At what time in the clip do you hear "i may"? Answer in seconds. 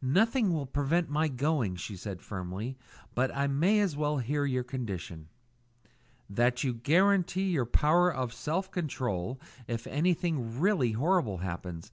3.34-3.80